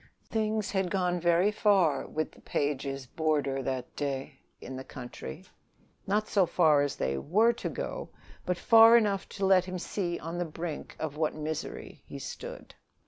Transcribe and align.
Things 0.31 0.71
had 0.71 0.89
gone 0.89 1.19
very 1.19 1.51
far 1.51 2.07
with 2.07 2.31
the 2.31 2.41
Pages' 2.41 3.07
roomer 3.19 3.61
that 3.61 3.95
day 3.95 4.39
in 4.59 4.75
the 4.75 4.83
country; 4.83 5.45
not 6.07 6.27
so 6.27 6.47
far 6.47 6.81
as 6.81 6.95
they 6.95 7.19
were 7.19 7.53
to 7.53 7.69
go, 7.69 8.09
but 8.43 8.57
far 8.57 8.97
enough 8.97 9.29
to 9.29 9.45
let 9.45 9.65
him 9.65 9.77
see 9.77 10.17
on 10.17 10.39
the 10.39 10.43
brink 10.45 10.95
of 10.97 11.17
what 11.17 11.35
misery 11.35 12.01
he 12.07 12.17
stood. 12.17 12.73